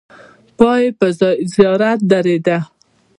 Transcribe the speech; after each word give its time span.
پای 0.57 0.81
یې 0.85 0.95
پر 0.97 1.09
زیارت 1.53 1.99
درېده. 2.11 2.57